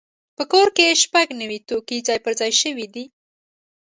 [0.37, 3.05] په کور کې شپږ نوي توکي ځای پر ځای شوي دي.